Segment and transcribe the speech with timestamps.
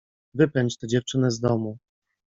[0.33, 1.77] Wypędź tę dziewczynę z domu!